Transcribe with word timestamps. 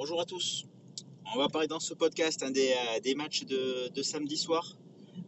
bonjour 0.00 0.18
à 0.18 0.24
tous. 0.24 0.64
On 1.34 1.38
va 1.38 1.50
parler 1.50 1.68
dans 1.68 1.78
ce 1.78 1.92
podcast 1.92 2.42
des, 2.42 2.72
euh, 2.72 3.00
des, 3.00 3.14
matchs 3.14 3.44
de, 3.44 4.02
samedi 4.02 4.38
soir. 4.38 4.78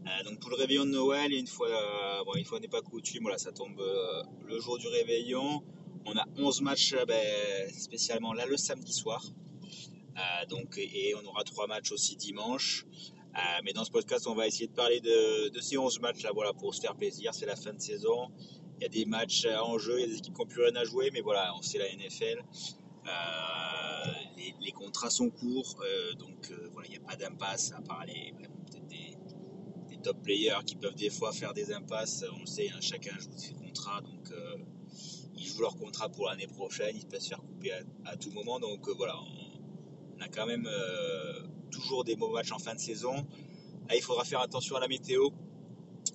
Euh, 0.06 0.24
donc 0.24 0.40
pour 0.40 0.48
le 0.48 0.56
réveillon 0.56 0.86
de 0.86 0.90
Noël, 0.92 1.30
une 1.30 1.46
fois, 1.46 1.68
euh, 1.68 2.24
bon, 2.24 2.32
n'est 2.58 2.68
pas 2.68 2.80
coutume, 2.80 3.24
voilà, 3.24 3.36
ça 3.36 3.52
tombe 3.52 3.78
euh, 3.78 4.22
le 4.46 4.58
jour 4.60 4.78
du 4.78 4.88
réveillon. 4.88 5.62
On 6.06 6.16
a 6.16 6.24
11 6.38 6.62
matchs 6.62 6.94
ben, 7.06 7.70
spécialement 7.70 8.32
là 8.32 8.46
le 8.46 8.56
samedi 8.56 8.94
soir. 8.94 9.22
donc, 10.48 10.78
et 10.78 11.14
on 11.22 11.26
aura 11.26 11.44
3 11.44 11.66
matchs 11.66 11.92
aussi 11.92 12.16
dimanche. 12.16 12.86
mais 13.64 13.74
dans 13.74 13.84
ce 13.84 13.90
podcast, 13.90 14.26
on 14.26 14.34
va 14.34 14.46
essayer 14.46 14.68
de 14.68 14.74
parler 14.74 15.00
de, 15.00 15.60
ces 15.60 15.76
11 15.76 16.00
matchs 16.00 16.22
là, 16.22 16.30
voilà, 16.32 16.54
pour 16.54 16.74
se 16.74 16.80
faire 16.80 16.96
plaisir. 16.96 17.34
C'est 17.34 17.46
la 17.46 17.56
fin 17.56 17.74
de 17.74 17.80
saison. 17.80 18.30
Il 18.78 18.84
y 18.84 18.86
a 18.86 18.88
des 18.88 19.04
matchs 19.04 19.44
en 19.44 19.76
jeu, 19.76 19.98
il 19.98 20.00
y 20.00 20.04
a 20.04 20.06
des 20.06 20.16
équipes 20.16 20.34
qui 20.34 20.40
n'ont 20.40 20.48
plus 20.48 20.62
rien 20.62 20.76
à 20.76 20.84
jouer, 20.84 21.10
mais 21.12 21.20
voilà, 21.20 21.52
on 21.58 21.60
sait 21.60 21.76
la 21.76 21.94
NFL. 21.94 22.42
Les, 24.60 24.72
contrats 24.72 25.10
sont 25.10 25.30
courts, 25.30 25.76
euh, 25.82 26.14
donc 26.14 26.50
euh, 26.50 26.70
il 26.84 26.90
n'y 26.90 26.96
a 26.96 27.00
pas 27.00 27.16
d'impasse 27.16 27.72
à 27.72 27.80
part 27.80 28.04
les 28.06 28.34
des, 28.88 29.16
top 30.02 30.20
players 30.20 30.64
qui 30.66 30.74
peuvent 30.74 30.96
des 30.96 31.10
fois 31.10 31.32
faire 31.32 31.54
des 31.54 31.72
impasses. 31.72 32.24
On 32.34 32.40
le 32.40 32.46
sait, 32.46 32.68
hein, 32.70 32.80
chacun 32.80 33.16
joue 33.20 33.30
ses 33.36 33.52
contrats, 33.52 34.00
donc 34.00 34.32
ils 35.36 35.46
jouent 35.46 35.60
leur 35.60 35.76
contrat 35.76 36.08
pour 36.08 36.26
l'année 36.26 36.48
prochaine, 36.48 36.96
ils 36.96 37.06
peuvent 37.06 37.20
se 37.20 37.28
faire 37.28 37.40
couper 37.40 37.70
à, 38.04 38.16
tout 38.16 38.32
moment. 38.32 38.58
Donc 38.58 38.88
voilà, 38.88 39.14
on, 39.16 40.20
a 40.20 40.26
quand 40.26 40.44
même 40.44 40.68
toujours 41.70 42.02
des 42.02 42.16
beaux 42.16 42.32
matchs 42.32 42.50
en 42.50 42.58
fin 42.58 42.74
de 42.74 42.80
saison. 42.80 43.14
Là, 43.88 43.94
il 43.94 44.02
faudra 44.02 44.24
faire 44.24 44.40
attention 44.40 44.74
à 44.74 44.80
la 44.80 44.88
météo, 44.88 45.28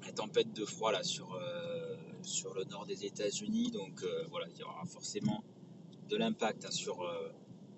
la 0.06 0.12
tempête 0.12 0.52
de 0.52 0.66
froid 0.66 0.92
là 0.92 1.02
sur 1.02 2.54
le 2.56 2.66
nord 2.66 2.86
des 2.88 3.06
États-Unis, 3.06 3.72
donc 3.72 4.04
voilà, 4.30 4.48
il 4.54 4.60
y 4.60 4.64
aura 4.64 4.84
forcément 4.84 5.46
de 6.08 6.18
l'impact 6.18 6.66
hein, 6.66 6.72
sur, 6.72 7.02
euh, 7.02 7.30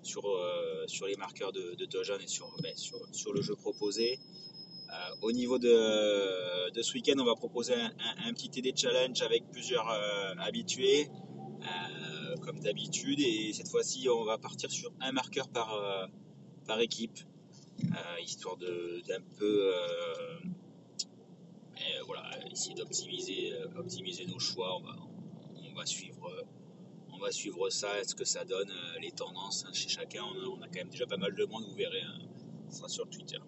sur, 0.02 0.26
euh, 0.26 0.86
sur 0.86 1.06
les 1.06 1.16
marqueurs 1.16 1.52
de, 1.52 1.74
de 1.74 1.84
touchdown 1.84 2.20
et 2.20 2.26
sur, 2.26 2.54
ben, 2.62 2.76
sur, 2.76 2.98
sur, 3.12 3.32
le 3.32 3.42
jeu 3.42 3.54
proposé. 3.56 4.18
Euh, 4.88 5.14
au 5.22 5.32
niveau 5.32 5.58
de, 5.58 6.70
de 6.70 6.82
ce 6.82 6.94
week-end, 6.94 7.18
on 7.18 7.24
va 7.24 7.34
proposer 7.34 7.74
un, 7.74 8.32
petit 8.32 8.50
TD 8.50 8.72
challenge 8.74 9.22
avec 9.22 9.48
plusieurs 9.50 9.88
habitués, 10.40 11.08
comme 12.42 12.58
d'habitude, 12.58 13.20
et 13.20 13.52
cette 13.52 13.68
fois-ci, 13.68 14.08
on 14.08 14.24
va 14.24 14.38
partir 14.38 14.70
sur 14.70 14.92
un 15.00 15.12
marqueur 15.12 15.48
par, 15.48 16.08
par 16.66 16.80
équipe, 16.80 17.20
histoire 18.20 18.56
d'un 18.56 19.22
peu 19.38 19.72
voilà, 22.06 22.24
essayer 22.50 22.74
d'optimiser 22.74 23.52
optimiser 23.76 24.26
nos 24.26 24.40
choix. 24.40 24.76
On 24.76 24.82
va, 24.82 24.96
on 25.70 25.74
va 25.74 25.86
suivre 25.86 26.28
on 27.20 27.24
va 27.24 27.32
suivre 27.32 27.68
ça, 27.70 27.88
ce 28.06 28.14
que 28.14 28.24
ça 28.24 28.44
donne, 28.44 28.70
euh, 28.70 28.98
les 29.00 29.12
tendances 29.12 29.64
hein, 29.66 29.72
chez 29.72 29.88
chacun. 29.88 30.22
On 30.24 30.62
a, 30.62 30.66
quand 30.66 30.76
même 30.76 30.88
déjà 30.88 31.06
pas 31.06 31.18
mal 31.18 31.34
de 31.34 31.44
monde, 31.44 31.64
vous 31.68 31.74
verrez, 31.74 32.00
hein, 32.00 32.18
ça 32.68 32.78
sera 32.78 32.88
sur 32.88 33.10
Twitter. 33.10 33.38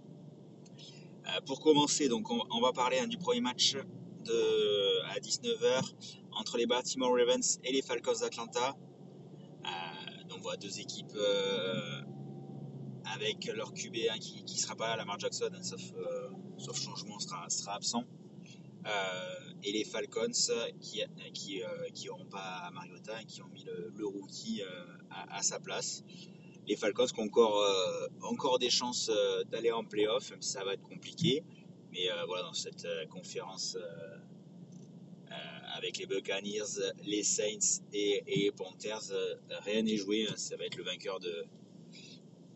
Euh, 1.26 1.40
pour 1.46 1.60
commencer, 1.60 2.08
donc 2.08 2.30
on, 2.30 2.60
va 2.60 2.72
parler 2.72 2.98
hein, 2.98 3.06
du 3.06 3.16
premier 3.16 3.40
match 3.40 3.76
de, 4.24 5.02
à 5.06 5.18
19h 5.18 5.92
entre 6.32 6.58
les 6.58 6.66
Baltimore 6.66 7.12
Ravens 7.16 7.60
et 7.64 7.72
les 7.72 7.82
Falcons 7.82 8.18
d'Atlanta. 8.20 8.76
Euh, 9.64 10.24
donc 10.28 10.40
voilà 10.42 10.58
deux 10.58 10.80
équipes 10.80 11.14
euh, 11.14 12.02
avec 13.14 13.46
leur 13.54 13.72
QB1 13.72 14.18
qui, 14.18 14.44
qui 14.44 14.58
sera 14.58 14.74
pas 14.74 14.88
là, 14.88 14.96
Lamar 14.96 15.18
Jackson, 15.18 15.50
hein, 15.54 15.62
sauf, 15.62 16.78
changement 16.78 17.18
sera 17.20 17.74
absent. 17.74 18.04
Euh, 18.86 19.52
et 19.62 19.72
les 19.72 19.84
Falcons 19.84 20.30
qui 20.80 21.02
qui, 21.32 21.62
euh, 21.62 21.88
qui 21.94 22.08
auront 22.08 22.24
pas 22.24 22.68
Mariota 22.72 23.20
et 23.22 23.24
qui 23.24 23.40
ont 23.42 23.48
mis 23.48 23.64
le, 23.64 24.06
rookie 24.06 24.62
euh, 24.62 24.84
à, 25.10 25.42
sa 25.42 25.60
place. 25.60 26.02
Les 26.66 26.76
Falcons 26.76 27.06
qui 27.06 27.20
ont 27.20 27.24
encore 27.24 27.64
encore 28.22 28.58
des 28.58 28.70
chances 28.70 29.10
d'aller 29.50 29.72
en 29.72 29.84
playoff, 29.84 30.32
ça 30.40 30.64
va 30.64 30.74
être 30.74 30.82
compliqué. 30.82 31.42
Mais 31.92 32.08
voilà, 32.26 32.44
dans 32.44 32.52
cette 32.52 32.86
conférence 33.10 33.76
avec 35.74 35.98
les 35.98 36.06
Buccaneers, 36.06 36.92
les 37.04 37.22
Saints 37.22 37.82
et, 37.92 38.22
les 38.26 38.52
Panthers, 38.52 39.12
rien 39.64 39.82
n'est 39.82 39.96
joué. 39.96 40.26
Hein. 40.28 40.34
Ça 40.36 40.56
va 40.56 40.64
être 40.64 40.76
le 40.76 40.84
vainqueur 40.84 41.18
de, 41.18 41.44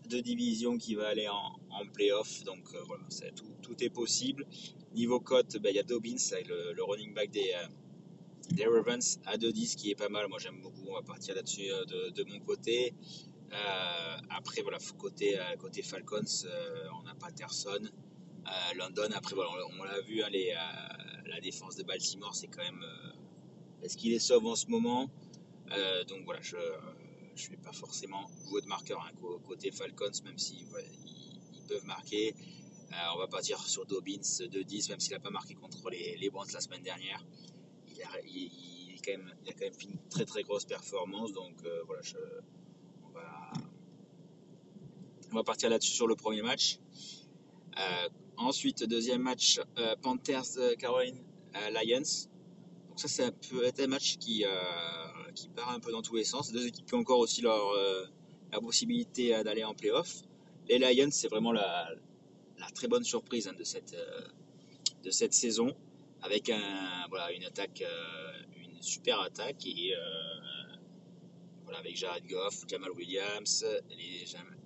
de 0.09 0.21
division 0.21 0.79
qui 0.79 0.95
va 0.95 1.09
aller 1.09 1.29
en, 1.29 1.59
en 1.71 1.87
playoff. 1.87 2.45
Donc 2.45 2.65
euh, 2.75 2.83
voilà, 2.87 3.05
tout, 3.35 3.53
tout, 3.63 3.83
est 3.83 3.91
possible. 3.91 4.47
Niveau 4.97 5.21
cote, 5.21 5.53
il 5.55 5.61
ben, 5.61 5.75
y 5.75 5.79
a 5.79 5.83
Dobbins, 5.83 6.17
le, 6.49 6.73
le, 6.73 6.83
running 6.83 7.13
back 7.13 7.31
des, 7.31 7.53
euh, 7.55 8.71
Ravens, 8.71 9.21
à 9.27 9.37
2-10 9.37 9.77
qui 9.77 9.91
est 9.91 9.95
pas 9.95 10.09
mal. 10.09 10.27
Moi 10.29 10.39
j'aime 10.39 10.61
beaucoup, 10.63 10.87
on 10.89 10.95
va 10.95 11.03
partir 11.03 11.35
là-dessus 11.35 11.71
euh, 11.71 11.85
de, 12.11 12.25
mon 12.25 12.41
côté. 12.41 12.95
Euh, 13.53 14.17
après, 14.31 14.63
voilà, 14.63 14.79
côté, 14.99 15.39
côté 15.59 15.83
Falcons, 15.83 16.47
on 16.95 17.07
a 17.07 17.15
Patterson. 17.15 17.83
London, 18.77 19.09
après, 19.15 19.35
voilà, 19.35 19.51
on, 19.79 19.85
l'a 19.85 20.01
vu, 20.01 20.23
hein, 20.23 20.31
la 21.27 21.41
défense 21.41 21.77
de 21.77 21.83
Baltimore, 21.83 22.35
c'est 22.35 22.49
quand 22.49 22.63
même. 22.63 22.85
Est-ce 23.83 23.97
qu'il 23.99 24.13
est 24.15 24.19
sauve 24.19 24.47
en 24.47 24.57
ce 24.57 24.67
moment? 24.69 25.11
Donc 26.09 26.25
voilà, 26.25 26.41
je 26.41 26.57
je 27.37 27.47
ne 27.47 27.51
vais 27.51 27.63
pas 27.63 27.73
forcément 27.73 28.27
jouer 28.49 28.63
de 28.63 28.67
marqueur 28.67 29.01
hein, 29.07 29.11
côté 29.47 29.71
Falcons, 29.71 30.11
même 30.25 30.39
si 30.39 30.57
ils, 30.57 31.63
peuvent 31.69 31.85
marquer. 31.85 32.35
Euh, 32.97 33.15
on 33.15 33.19
va 33.19 33.27
partir 33.27 33.61
sur 33.61 33.85
Dobbins 33.85 34.47
de 34.51 34.63
10, 34.63 34.89
même 34.89 35.01
s'il 35.01 35.13
n'a 35.13 35.21
pas 35.21 35.31
marqué 35.31 35.55
contre 35.55 35.91
les, 35.91 36.17
les 36.17 36.31
la 36.31 36.61
semaine 36.61 36.83
dernière. 36.83 37.23
Il 37.89 38.03
a, 38.03 38.09
quand 39.05 39.13
même, 39.13 39.35
fait 39.55 39.85
une 39.85 39.99
très 40.09 40.25
très 40.25 40.43
grosse 40.43 40.65
performance, 40.65 41.33
donc 41.33 41.55
euh, 41.65 41.83
voilà, 41.87 42.03
on, 43.05 43.11
va, 43.11 43.53
on 45.31 45.35
va 45.35 45.45
partir 45.45 45.69
là-dessus 45.69 45.93
sur 45.93 46.07
le 46.07 46.17
premier 46.17 46.41
match. 46.41 46.79
Euh, 47.79 48.09
ensuite, 48.39 48.83
deuxième 48.85 49.23
match, 49.23 49.61
Panthers 50.01 50.77
Caroline 50.79 51.23
euh, 51.55 51.71
Lions. 51.71 52.29
Donc 52.89 52.99
ça, 52.99 53.09
ça 53.09 53.31
peut 53.31 53.65
être 53.65 53.81
un 53.81 53.89
match 53.89 54.17
qui 54.17 54.45
qui 55.35 55.49
part 55.51 55.71
un 55.71 55.81
peu 55.81 55.93
dans 55.93 56.01
tous 56.01 56.15
les 56.15 56.25
sens. 56.25 56.51
Deux 56.51 56.67
équipes 56.67 56.87
qui 56.87 56.95
ont 56.95 57.01
encore 57.01 57.19
aussi 57.19 57.43
leur, 57.43 57.61
la 58.53 58.61
possibilité 58.61 59.43
d'aller 59.45 59.65
en 59.65 59.75
playoff. 59.75 60.23
Les 60.67 60.79
Lions, 60.79 61.11
c'est 61.11 61.29
vraiment 61.29 61.53
la, 61.53 61.91
la, 62.59 62.71
très 62.71 62.89
bonne 62.89 63.05
surprise 63.05 63.49
hein, 63.49 63.55
de, 63.59 63.65
cette, 63.65 63.95
euh, 63.95 64.21
de 65.05 65.11
cette 65.11 65.33
saison, 65.33 65.75
avec 66.23 66.51
un, 66.51 67.07
voilà, 67.09 67.33
une 67.33 67.45
attaque, 67.45 67.83
euh, 67.83 68.33
une 68.63 68.81
super 68.83 69.21
attaque, 69.21 69.67
et 69.67 69.95
euh, 69.95 69.99
voilà, 71.65 71.79
avec 71.79 71.97
Jared 71.97 72.27
Goff, 72.27 72.65
Jamal 72.69 72.93
Williams, 72.93 73.65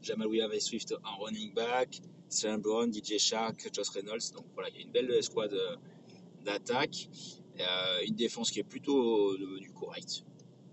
Jamal 0.03 0.27
Williams 0.27 0.55
et 0.55 0.61
Swift 0.61 0.95
en 1.05 1.19
running 1.19 1.53
back, 1.55 2.01
Sam 2.29 2.61
Brown, 2.61 2.93
DJ 2.93 3.19
Shark, 3.19 3.69
Josh 3.73 3.89
Reynolds. 3.91 4.33
Donc 4.35 4.47
voilà, 4.55 4.69
il 4.71 4.77
y 4.77 4.79
a 4.79 4.83
une 4.83 4.93
belle 4.93 5.11
escouade 5.13 5.57
d'attaque. 6.45 7.09
Une 8.07 8.15
défense 8.15 8.51
qui 8.51 8.61
est 8.61 8.65
plutôt 8.65 9.37
devenue 9.37 9.71
correcte 9.73 10.25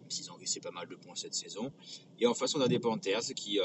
s'ils 0.09 0.31
ont 0.31 0.35
encaissé 0.35 0.59
pas 0.59 0.72
mal 0.72 0.88
de 0.88 0.95
points 0.95 1.16
cette 1.16 1.34
saison. 1.34 1.72
Et 2.19 2.28
en 2.28 2.34
face, 2.34 2.56
on 2.56 2.62
a 2.62 2.68
des 2.68 2.79
Panthers 2.79 3.34
qui 3.35 3.59
euh, 3.59 3.64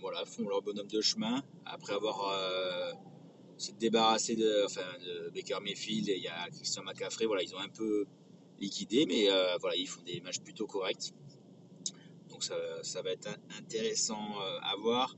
voilà, 0.00 0.24
font 0.24 0.48
leur 0.48 0.62
bonhomme 0.62 0.88
de 0.88 1.00
chemin 1.00 1.42
après 1.64 1.92
avoir 1.92 2.28
euh, 2.28 2.92
se 3.56 3.72
débarrassé 3.72 4.36
de, 4.36 4.64
enfin, 4.64 4.86
de 5.04 5.30
Baker 5.30 5.58
Mayfield 5.62 6.08
et 6.08 6.16
il 6.16 6.22
y 6.22 6.28
a 6.28 6.48
Christian 6.50 6.82
McCaffrey. 6.82 7.26
Voilà, 7.26 7.42
ils 7.42 7.54
ont 7.54 7.60
un 7.60 7.68
peu 7.68 8.06
liquidé, 8.58 9.06
mais 9.06 9.30
euh, 9.30 9.56
voilà, 9.60 9.76
ils 9.76 9.86
font 9.86 10.02
des 10.02 10.20
matchs 10.20 10.40
plutôt 10.40 10.66
corrects. 10.66 11.12
Donc 12.28 12.44
ça, 12.44 12.56
ça 12.82 13.02
va 13.02 13.10
être 13.10 13.28
intéressant 13.58 14.38
à 14.62 14.76
voir. 14.76 15.16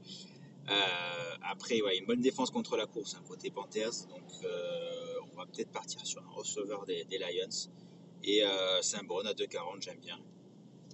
Après, 1.43 1.81
ouais, 1.82 1.99
une 1.99 2.06
bonne 2.06 2.21
défense 2.21 2.50
contre 2.50 2.76
la 2.76 2.87
course, 2.87 3.15
hein, 3.15 3.23
côté 3.29 3.50
Panthers. 3.50 4.06
Donc 4.09 4.31
on 5.32 5.37
va 5.37 5.47
peut-être 5.47 5.71
partir 5.71 6.05
sur 6.06 6.23
un 6.23 6.31
receveur 6.31 6.87
des, 6.87 7.05
Lions. 7.11 7.71
Et 8.25 8.43
Saint-Braun 8.81 9.26
à 9.26 9.35
2,40, 9.35 9.82
j'aime 9.82 9.99
bien. 10.00 10.19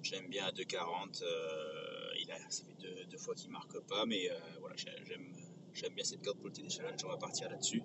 J'aime 0.02 0.28
bien 0.28 0.46
à 0.46 0.52
2,40. 0.52 1.22
Euh, 1.22 2.10
il 2.20 2.30
a, 2.30 2.38
ça 2.48 2.64
fait 2.64 3.06
deux, 3.08 3.18
fois 3.18 3.34
qu'il 3.34 3.50
marque 3.50 3.78
pas, 3.80 4.06
mais 4.06 4.30
euh, 4.30 4.38
voilà, 4.60 4.76
j'aime, 4.76 5.94
bien 5.94 6.04
cette 6.04 6.22
carte 6.22 6.36
pour 6.38 6.46
le 6.46 6.52
TD 6.52 6.70
Challenge. 6.70 7.00
On 7.04 7.08
va 7.08 7.16
partir 7.16 7.50
là-dessus. 7.50 7.82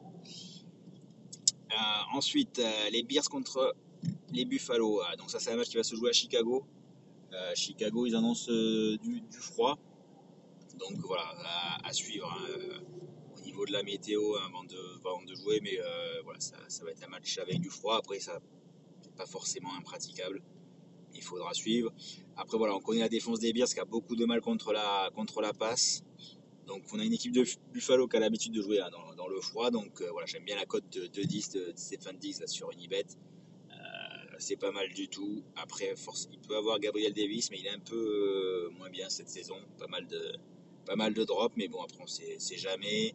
Euh, 1.71 1.75
ensuite, 2.13 2.61
les 2.91 3.03
Bears 3.03 3.29
contre 3.29 3.75
les 4.31 4.45
Buffalo. 4.45 5.01
Ah, 5.05 5.15
donc 5.15 5.31
ça, 5.31 5.39
c'est 5.39 5.51
un 5.51 5.55
match 5.55 5.69
qui 5.69 5.77
va 5.77 5.83
se 5.83 5.95
jouer 5.95 6.09
à 6.09 6.13
Chicago. 6.13 6.65
Chicago, 7.55 8.05
ils 8.05 8.15
annoncent 8.15 8.51
du, 8.51 9.23
froid. 9.31 9.79
Donc 10.77 10.97
voilà, 11.05 11.23
à, 11.83 11.93
suivre 11.93 12.31
hein, 12.31 12.81
au 13.35 13.41
niveau 13.41 13.65
de 13.65 13.71
la 13.71 13.81
météo 13.81 14.35
hein, 14.35 14.41
avant, 14.47 14.63
de, 15.23 15.35
jouer. 15.35 15.59
Mais 15.61 15.79
voilà, 16.23 16.39
ça, 16.39 16.57
ça 16.67 16.83
va 16.83 16.91
être 16.91 17.03
un 17.03 17.09
match 17.09 17.37
avec 17.39 17.59
du 17.59 17.69
froid. 17.69 17.97
Après, 17.97 18.19
ça 18.19 18.39
pas 19.15 19.25
forcément 19.25 19.73
impraticable 19.75 20.41
il 21.15 21.23
faudra 21.23 21.53
suivre. 21.53 21.91
Après, 22.35 22.57
voilà, 22.57 22.75
on 22.75 22.79
connaît 22.79 23.01
la 23.01 23.09
défense 23.09 23.39
des 23.39 23.53
Bears 23.53 23.67
qui 23.67 23.79
a 23.79 23.85
beaucoup 23.85 24.15
de 24.15 24.25
mal 24.25 24.41
contre 24.41 24.73
la, 24.73 25.09
contre 25.15 25.41
la 25.41 25.53
passe. 25.53 26.03
Donc, 26.67 26.83
on 26.93 26.99
a 26.99 27.03
une 27.03 27.13
équipe 27.13 27.33
de 27.33 27.43
Buffalo 27.73 28.07
qui 28.07 28.17
a 28.17 28.19
l'habitude 28.19 28.53
de 28.53 28.61
jouer 28.61 28.79
hein, 28.79 28.89
dans, 29.17 29.27
le 29.27 29.39
froid. 29.41 29.69
Donc, 29.69 30.01
euh, 30.01 30.09
voilà, 30.11 30.25
j'aime 30.25 30.45
bien 30.45 30.55
la 30.55 30.65
cote 30.65 30.89
de, 30.91 31.07
de 31.07 31.23
10 31.23 31.49
de, 31.49 31.59
de 31.71 31.73
Stéphane 31.75 32.17
10 32.17 32.41
là, 32.41 32.47
sur 32.47 32.71
Unibet. 32.71 33.05
Euh, 33.71 33.73
c'est 34.39 34.55
pas 34.55 34.71
mal 34.71 34.91
du 34.93 35.09
tout. 35.09 35.43
Après, 35.55 35.95
force, 35.95 36.29
il 36.31 36.39
peut 36.39 36.55
avoir 36.55 36.79
Gabriel 36.79 37.13
Davis, 37.13 37.51
mais 37.51 37.59
il 37.59 37.67
est 37.67 37.71
un 37.71 37.79
peu 37.79 38.69
euh, 38.69 38.69
moins 38.77 38.89
bien 38.89 39.09
cette 39.09 39.29
saison. 39.29 39.57
Pas 39.77 39.87
mal 39.87 40.07
de, 40.07 40.33
pas 40.85 40.95
mal 40.95 41.13
de 41.13 41.23
drops, 41.23 41.53
mais 41.57 41.67
bon, 41.67 41.81
après, 41.81 42.01
on 42.01 42.07
sait, 42.07 42.39
sait 42.39 42.57
jamais. 42.57 43.13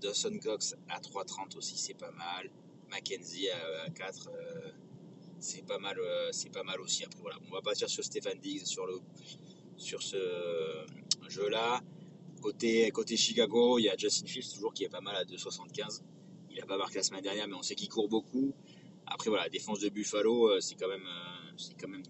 Dawson 0.00 0.38
Cox 0.42 0.74
à 0.88 1.00
3,30 1.00 1.56
aussi, 1.56 1.76
c'est 1.76 1.94
pas 1.94 2.10
mal. 2.12 2.50
Mackenzie 2.90 3.48
à, 3.50 3.84
à 3.86 3.90
4, 3.90 4.28
euh, 4.28 4.70
c'est 5.42 5.66
pas 5.66 5.78
mal, 5.78 5.98
euh, 5.98 6.28
c'est 6.30 6.50
pas 6.50 6.62
mal 6.62 6.80
aussi. 6.80 7.04
Après, 7.04 7.20
voilà, 7.20 7.36
on 7.48 7.52
va 7.52 7.60
partir 7.60 7.88
sur 7.88 8.04
Stéphane 8.04 8.38
Diggs 8.38 8.64
sur 8.64 8.86
le, 8.86 9.00
sur 9.76 10.02
ce 10.02 10.16
jeu-là. 11.28 11.82
Côté, 12.40 12.90
côté 12.90 13.16
Chicago, 13.16 13.78
il 13.78 13.84
y 13.84 13.88
a 13.88 13.96
Justin 13.96 14.26
Fields 14.26 14.52
toujours 14.54 14.72
qui 14.72 14.84
est 14.84 14.88
pas 14.88 15.00
mal 15.00 15.16
à 15.16 15.24
2,75. 15.24 16.02
Il 16.50 16.60
a 16.60 16.66
pas 16.66 16.76
marqué 16.76 16.96
la 16.96 17.02
semaine 17.02 17.22
dernière, 17.22 17.48
mais 17.48 17.54
on 17.54 17.62
sait 17.62 17.74
qu'il 17.74 17.88
court 17.88 18.08
beaucoup. 18.08 18.52
Après, 19.06 19.30
voilà, 19.30 19.44
la 19.44 19.50
défense 19.50 19.80
de 19.80 19.88
Buffalo, 19.88 20.48
euh, 20.48 20.60
c'est 20.60 20.76
quand 20.76 20.88
même, 20.88 21.06
euh, 21.06 21.52
c'est 21.56 21.74
quand 21.80 21.88
même 21.88 22.04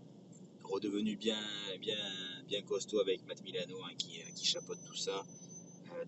redevenu 0.63 1.17
bien, 1.17 1.41
bien, 1.81 1.99
bien 2.47 2.63
costaud 2.63 3.01
avec 3.01 3.27
Matt 3.27 3.43
Milano 3.43 3.79
hein, 3.85 3.95
qui, 3.97 4.21
qui 4.35 4.45
chapeaute 4.45 4.79
tout 4.87 4.97
ça. 4.97 5.23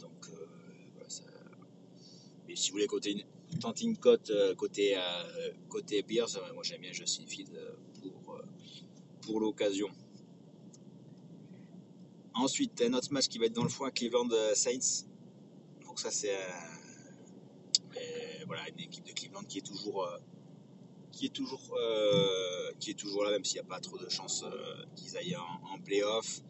Donc, 0.00 0.26
si 2.54 2.70
vous 2.70 2.74
voulez 2.74 2.86
côté, 2.86 3.24
tenter 3.58 3.84
une 3.84 3.96
cote 3.96 4.30
euh, 4.30 4.54
côté, 4.54 4.96
euh, 4.96 5.52
côté 5.68 6.02
Bears, 6.02 6.36
euh, 6.36 6.52
moi 6.54 6.62
j'aime 6.62 6.80
bien 6.80 6.92
Justin 6.92 7.26
Fields 7.26 7.54
euh, 7.54 7.74
pour, 8.00 8.34
euh, 8.34 8.42
pour 9.22 9.40
l'occasion. 9.40 9.88
Ensuite, 12.34 12.82
un 12.82 12.92
autre 12.94 13.12
match 13.12 13.28
qui 13.28 13.38
va 13.38 13.46
être 13.46 13.52
dans 13.52 13.62
le 13.62 13.68
foin, 13.68 13.90
Cleveland 13.90 14.28
euh, 14.32 14.54
Saints. 14.54 15.06
Donc 15.86 16.00
ça 16.00 16.10
c'est 16.10 16.34
euh, 16.34 16.38
euh, 17.96 18.44
voilà, 18.46 18.68
une 18.68 18.80
équipe 18.80 19.04
de 19.04 19.12
Cleveland 19.12 19.44
qui 19.44 19.58
est 19.58 19.66
toujours 19.66 20.04
euh, 20.04 20.18
qui 21.12 21.26
est 21.26 21.34
toujours 21.34 21.76
euh, 21.78 22.72
qui 22.80 22.90
est 22.90 22.98
toujours 22.98 23.22
là 23.24 23.30
même 23.30 23.44
s'il 23.44 23.60
n'y 23.60 23.66
a 23.66 23.68
pas 23.68 23.80
trop 23.80 23.98
de 23.98 24.08
chance 24.08 24.42
euh, 24.42 24.84
qu'ils 24.96 25.16
aillent 25.16 25.36
en, 25.36 25.74
en 25.74 25.78
playoff. 25.78 26.40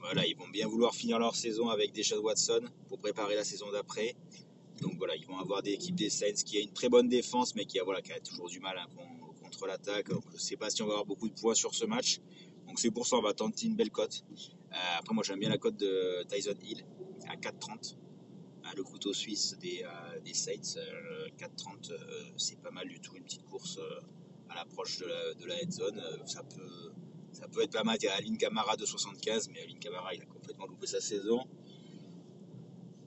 Voilà, 0.00 0.26
ils 0.26 0.36
vont 0.36 0.48
bien 0.48 0.66
vouloir 0.66 0.92
finir 0.94 1.20
leur 1.20 1.36
saison 1.36 1.68
avec 1.68 1.92
Deshaun 1.92 2.18
Watson 2.18 2.62
pour 2.88 2.98
préparer 2.98 3.36
la 3.36 3.44
saison 3.44 3.70
d'après. 3.70 4.16
Donc 4.82 4.94
voilà, 4.98 5.14
ils 5.16 5.26
vont 5.26 5.38
avoir 5.38 5.62
des 5.62 5.72
équipes 5.72 5.94
des 5.96 6.10
Saints 6.10 6.42
qui 6.44 6.58
a 6.58 6.60
une 6.60 6.72
très 6.72 6.88
bonne 6.88 7.08
défense 7.08 7.54
mais 7.54 7.64
qui 7.64 7.78
a 7.80 7.84
voilà 7.84 8.02
qui 8.02 8.12
a 8.12 8.20
toujours 8.20 8.48
du 8.48 8.60
mal 8.60 8.76
hein, 8.78 8.86
con- 8.96 9.32
contre 9.42 9.66
l'attaque. 9.66 10.08
Je 10.10 10.34
ne 10.34 10.38
sais 10.38 10.56
pas 10.56 10.68
si 10.70 10.82
on 10.82 10.86
va 10.86 10.92
avoir 10.94 11.06
beaucoup 11.06 11.28
de 11.28 11.34
points 11.40 11.54
sur 11.54 11.74
ce 11.74 11.84
match. 11.86 12.20
Donc 12.66 12.78
c'est 12.78 12.90
pour 12.90 13.06
ça 13.06 13.16
on 13.16 13.22
va 13.22 13.32
tenter 13.32 13.66
une 13.66 13.76
belle 13.76 13.90
cote. 13.90 14.24
Euh, 14.72 14.74
après 14.98 15.14
moi 15.14 15.22
j'aime 15.24 15.38
bien 15.38 15.50
la 15.50 15.58
cote 15.58 15.76
de 15.76 16.24
Tyson 16.28 16.54
Hill 16.62 16.84
à 17.28 17.36
4,30. 17.36 17.96
Hein, 18.64 18.70
le 18.76 18.84
couteau 18.84 19.12
suisse 19.12 19.56
des, 19.60 19.82
euh, 19.84 20.32
Saints, 20.34 20.76
euh, 20.78 21.28
4,30, 21.36 21.90
euh, 21.90 21.98
c'est 22.36 22.60
pas 22.60 22.70
mal 22.70 22.86
du 22.88 23.00
tout. 23.00 23.14
Une 23.16 23.24
petite 23.24 23.44
course 23.44 23.78
euh, 23.78 24.00
à 24.48 24.54
l'approche 24.54 24.98
de 24.98 25.46
la, 25.46 25.60
head 25.60 25.72
zone, 25.72 25.98
euh, 25.98 26.18
ça, 26.26 26.42
peut, 26.44 26.92
ça 27.32 27.48
peut 27.48 27.62
être 27.62 27.72
pas 27.72 27.82
mal. 27.82 27.96
Il 28.00 28.04
y 28.04 28.08
a 28.08 28.14
Alvin 28.14 28.36
Kamara 28.36 28.76
de 28.76 28.86
75, 28.86 29.48
mais 29.52 29.62
Alvin 29.62 29.78
Kamara 29.80 30.14
il 30.14 30.22
a 30.22 30.26
complètement 30.26 30.66
loupé 30.66 30.86
sa 30.86 31.00
saison. 31.00 31.40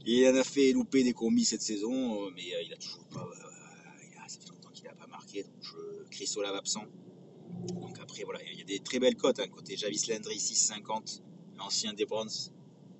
Il 0.08 0.28
en 0.28 0.36
a 0.36 0.44
fait 0.44 0.72
louper 0.72 1.04
des 1.04 1.14
combis 1.14 1.46
cette 1.46 1.64
saison, 1.64 2.26
euh, 2.26 2.30
mais 2.36 2.54
euh, 2.54 2.62
il 2.64 2.72
a 2.74 2.78
toujours 2.78 3.06
pas. 3.08 3.22
euh, 3.24 4.04
il 4.12 4.18
a- 4.20 4.28
ça 4.30 4.40
fait 4.40 4.50
longtemps 4.50 4.70
qu'il 4.70 4.84
n'a 4.86 4.94
pas 4.94 5.08
marqué, 5.08 5.42
donc 5.44 5.54
je, 5.62 6.04
Chris 6.12 6.32
absent. 6.46 6.86
Donc 7.82 8.00
après, 8.00 8.24
voilà, 8.24 8.40
il 8.44 8.60
y 8.60 8.62
a 8.62 8.66
des 8.66 8.80
très 8.80 9.00
belles 9.00 9.16
cotes. 9.16 9.40
hein, 9.40 9.48
côté 9.48 9.76
Javis 9.76 10.08
Landry, 10.08 10.38
6,50, 10.38 11.24
l'ancien 11.58 11.94
des 11.94 12.06
Browns, 12.06 12.52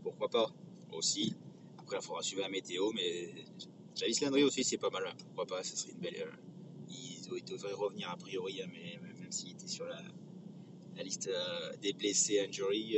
pourquoi 0.02 0.30
pas 0.30 0.52
aussi. 0.92 1.36
Après, 1.78 1.98
il 1.98 2.04
faudra 2.04 2.24
suivre 2.24 2.42
la 2.42 2.50
météo, 2.50 2.92
mais 2.94 3.36
Javis 3.96 4.22
Landry 4.22 4.44
aussi, 4.44 4.64
c'est 4.64 4.80
pas 4.80 4.90
mal. 4.90 5.04
hein, 5.06 5.14
Pourquoi 5.26 5.46
pas, 5.46 5.64
ça 5.64 5.76
serait 5.76 5.92
une 5.92 6.00
belle. 6.00 6.28
il, 6.90 7.44
devrait 7.46 7.74
revenir 7.74 8.10
a 8.10 8.18
priori, 8.18 8.64
hein, 8.64 8.68
mais 8.72 9.00
même 9.20 9.32
s'il 9.32 9.52
était 9.52 9.68
sur 9.68 9.86
la, 9.86 10.02
liste 11.04 11.30
des 11.82 11.94
blessés 11.94 12.40
injury, 12.40 12.98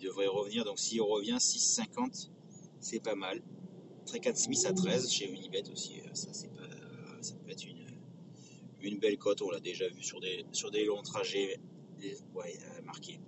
devrait 0.00 0.26
revenir. 0.26 0.64
Donc 0.64 0.78
s'il 0.78 1.02
revient, 1.02 1.36
6,50, 1.38 2.30
c'est 2.80 3.00
pas 3.00 3.14
mal. 3.14 3.42
Trecat 4.06 4.34
Smith 4.34 4.64
à 4.66 4.72
13 4.72 5.10
chez 5.10 5.30
Unibet 5.30 5.68
aussi, 5.70 6.00
euh, 6.00 6.14
ça, 6.14 6.32
c'est 6.32 6.48
pas, 6.48 6.68
ça 7.20 7.34
peut 7.36 7.50
être 7.50 7.66
une, 7.66 7.86
une 8.82 8.98
belle 8.98 9.18
cote. 9.18 9.42
On 9.42 9.50
l'a 9.50 9.60
déjà 9.60 9.88
vu 9.88 10.02
sur 10.02 10.20
des, 10.20 10.44
sur 10.52 10.70
des 10.70 10.84
longs 10.84 11.02
trajets, 11.02 11.60
ouais, 12.34 12.58
euh, 12.58 12.82
marqué. 12.82 13.20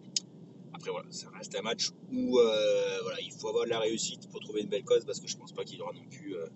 Après 0.72 0.90
voilà, 0.90 1.06
ça 1.10 1.28
reste 1.30 1.54
un 1.54 1.62
match 1.62 1.90
où 2.10 2.38
euh, 2.38 2.98
voilà, 3.02 3.20
il 3.20 3.30
faut 3.30 3.48
avoir 3.48 3.64
de 3.64 3.70
la 3.70 3.78
réussite 3.78 4.28
pour 4.30 4.40
trouver 4.40 4.62
une 4.62 4.69
belle 4.69 4.84
cote 4.84 5.04
parce 5.04 5.20
que 5.20 5.28
je 5.28 5.36
pense 5.36 5.52
pas 5.52 5.64
qu'il 5.64 5.78
y 5.78 5.82
aura 5.82 5.92
non 5.92 6.04
plus 6.10 6.36
euh, 6.36 6.46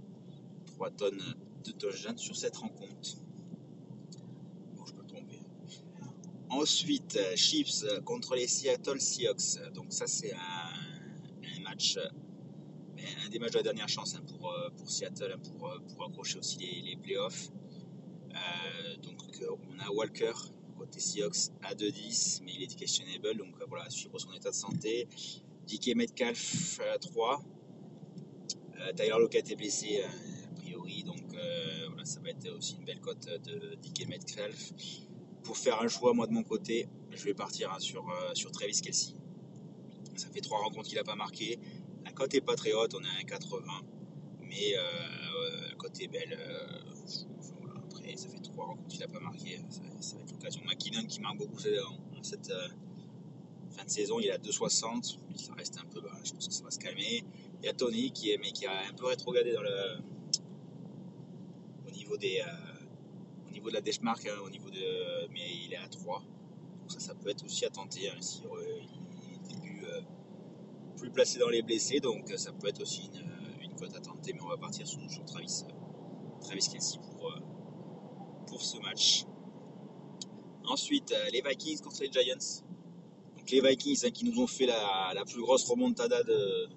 3 0.66 0.90
tonnes 0.92 1.22
de 1.64 1.70
touchdowns 1.72 2.18
sur 2.18 2.34
cette 2.36 2.56
rencontre. 2.56 3.18
Bon, 4.74 4.84
je 4.86 4.92
peux 4.94 5.02
me 5.02 5.08
tromper. 5.08 5.38
Ensuite, 6.56 7.16
euh, 7.16 7.36
Chiefs 7.36 7.84
euh, 7.84 8.00
contre 8.00 8.34
les 8.34 8.46
Seattle 8.46 9.00
Seahawks. 9.00 9.72
Donc 9.74 9.86
ça 9.90 10.06
c'est 10.06 10.32
un, 10.32 11.60
match, 11.62 11.96
euh, 11.98 12.08
mais 12.94 13.04
un 13.24 13.28
des 13.28 13.38
matchs 13.38 13.52
de 13.52 13.58
la 13.58 13.62
dernière 13.64 13.88
chance 13.88 14.14
hein, 14.14 14.24
pour, 14.26 14.50
euh, 14.50 14.70
pour 14.70 14.90
Seattle, 14.90 15.32
hein, 15.34 15.40
pour, 15.50 15.68
euh, 15.68 15.78
pour 15.88 16.06
accrocher 16.06 16.38
aussi 16.38 16.58
les, 16.58 16.80
les 16.80 16.96
playoffs. 16.96 17.50
Euh, 18.34 18.96
donc 19.02 19.20
euh, 19.42 19.56
on 19.70 19.78
a 19.80 19.90
Walker 19.90 20.32
côté 20.78 20.98
Seahawks 20.98 21.50
à 21.62 21.74
2-10, 21.74 22.42
mais 22.44 22.52
il 22.54 22.62
est 22.62 22.74
questionable, 22.74 23.36
donc 23.36 23.54
euh, 23.60 23.66
voilà, 23.68 23.88
suivre 23.90 24.18
son 24.18 24.32
état 24.32 24.50
de 24.50 24.54
santé. 24.54 25.08
DK 25.66 25.94
Metcalf 25.96 26.80
à 26.94 26.98
3. 26.98 27.42
Euh, 28.78 28.92
Tyler 28.92 29.18
Lockett 29.18 29.50
est 29.50 29.56
blessé 29.56 30.00
euh, 30.02 30.06
a 30.06 30.60
priori, 30.60 31.02
donc 31.02 31.34
euh, 31.34 31.86
voilà, 31.88 32.04
ça 32.04 32.20
va 32.20 32.30
être 32.30 32.48
aussi 32.56 32.76
une 32.78 32.84
belle 32.84 33.00
cote 33.00 33.26
de 33.26 33.76
DK 33.82 34.08
Metcalf. 34.08 34.72
Pour 35.46 35.56
faire 35.56 35.80
un 35.80 35.86
choix, 35.86 36.12
moi 36.12 36.26
de 36.26 36.32
mon 36.32 36.42
côté, 36.42 36.88
je 37.12 37.24
vais 37.24 37.32
partir 37.34 37.72
hein, 37.72 37.78
sur, 37.78 38.10
euh, 38.10 38.34
sur 38.34 38.50
Travis 38.50 38.80
Kelsey. 38.80 39.14
Ça 40.16 40.28
fait 40.28 40.40
trois 40.40 40.58
rencontres 40.58 40.88
qu'il 40.88 40.98
n'a 40.98 41.04
pas 41.04 41.14
marqué. 41.14 41.60
La 42.04 42.10
cote 42.10 42.34
est 42.34 42.40
pas 42.40 42.56
très 42.56 42.72
haute, 42.72 42.94
on 42.94 43.04
est 43.04 43.32
à 43.32 43.38
1,80. 43.38 43.62
Mais 44.40 44.76
euh, 44.76 44.80
euh, 44.80 45.68
la 45.68 45.74
cote 45.76 46.00
est 46.00 46.08
belle. 46.08 46.36
euh, 46.36 46.78
après, 47.76 48.16
ça 48.16 48.28
fait 48.28 48.40
trois 48.40 48.66
rencontres 48.66 48.88
qu'il 48.88 49.00
n'a 49.00 49.08
pas 49.08 49.20
marqué. 49.20 49.60
Ça, 49.70 50.16
va 50.16 50.22
être 50.22 50.32
l'occasion. 50.32 50.62
McKinnon 50.64 51.06
qui 51.06 51.20
marque 51.20 51.38
beaucoup 51.38 51.58
en, 51.58 52.22
cette 52.22 52.52
fin 53.70 53.84
de 53.84 53.90
saison, 53.90 54.18
il 54.18 54.26
est 54.26 54.32
à 54.32 54.38
2,60. 54.38 55.18
Mais 55.30 55.38
ça 55.38 55.54
reste 55.54 55.78
un 55.78 55.86
peu 55.86 56.00
bas. 56.00 56.18
Je 56.24 56.32
pense 56.32 56.48
que 56.48 56.54
ça 56.54 56.64
va 56.64 56.70
se 56.72 56.78
calmer. 56.78 57.24
Il 57.62 57.66
y 57.66 57.68
a 57.68 57.72
Tony 57.72 58.10
qui, 58.10 58.30
est, 58.30 58.38
mais 58.38 58.50
qui 58.50 58.66
a 58.66 58.88
un 58.88 58.94
peu 58.94 59.06
rétrogradé 59.06 59.52
dans 59.52 59.62
le, 59.62 59.98
au 61.86 61.90
niveau 61.90 62.16
des. 62.16 62.42
De 63.68 63.74
la 63.74 63.80
benchmark, 63.80 64.26
hein, 64.26 64.38
au 64.44 64.50
niveau 64.50 64.70
de, 64.70 65.28
mais 65.32 65.48
il 65.64 65.72
est 65.72 65.76
à 65.76 65.88
3. 65.88 66.22
Donc 66.80 66.92
ça, 66.92 67.00
ça 67.00 67.14
peut 67.14 67.30
être 67.30 67.44
aussi 67.44 67.64
à 67.64 67.70
tenter 67.70 68.08
hein, 68.10 68.16
si 68.20 68.42
euh, 68.44 68.80
il 68.80 69.34
est 69.34 69.60
plus, 69.60 69.84
euh, 69.86 70.00
plus 70.96 71.10
placé 71.10 71.38
dans 71.38 71.48
les 71.48 71.62
blessés. 71.62 72.00
Donc 72.00 72.30
euh, 72.30 72.36
ça 72.36 72.52
peut 72.52 72.68
être 72.68 72.80
aussi 72.82 73.10
une, 73.14 73.64
une 73.64 73.76
cote 73.76 73.94
à 73.94 74.00
tenter. 74.00 74.32
Mais 74.32 74.40
on 74.42 74.48
va 74.48 74.56
partir 74.56 74.86
sur, 74.86 75.00
sur 75.10 75.24
Travis, 75.24 75.64
Travis 76.40 76.68
Kelsey 76.70 76.98
pour, 77.00 77.32
pour 78.46 78.62
ce 78.62 78.78
match. 78.78 79.24
Ensuite, 80.64 81.14
les 81.32 81.42
Vikings 81.42 81.80
contre 81.80 82.02
les 82.02 82.10
Giants. 82.10 82.62
Donc 83.36 83.50
les 83.50 83.60
Vikings 83.60 84.06
hein, 84.06 84.10
qui 84.10 84.24
nous 84.24 84.40
ont 84.40 84.46
fait 84.48 84.66
la, 84.66 85.12
la 85.14 85.24
plus 85.24 85.40
grosse 85.40 85.64
remontada 85.68 86.22
de, 86.24 86.68